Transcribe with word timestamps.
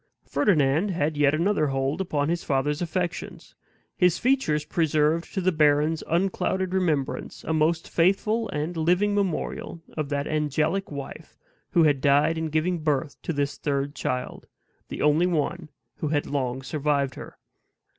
Ferdinand 0.25 0.89
had 0.89 1.15
yet 1.15 1.35
another 1.35 1.67
hold 1.67 2.01
upon 2.01 2.27
his 2.27 2.43
father's 2.43 2.81
affections: 2.81 3.53
his 3.95 4.17
features 4.17 4.65
preserved 4.65 5.31
to 5.35 5.41
the 5.41 5.51
baron's 5.51 6.03
unclouded 6.09 6.73
remembrance 6.73 7.43
a 7.43 7.53
most 7.53 7.87
faithful 7.87 8.49
and 8.49 8.75
living 8.75 9.13
memorial 9.13 9.79
of 9.95 10.09
that 10.09 10.25
angelic 10.25 10.91
wife 10.91 11.37
who 11.73 11.83
had 11.83 12.01
died 12.01 12.35
in 12.35 12.47
giving 12.47 12.79
birth 12.79 13.21
to 13.21 13.31
this 13.31 13.57
third 13.57 13.93
child 13.93 14.47
the 14.89 15.03
only 15.03 15.27
one 15.27 15.69
who 15.97 16.07
had 16.07 16.25
long 16.25 16.63
survived 16.63 17.13
her. 17.13 17.37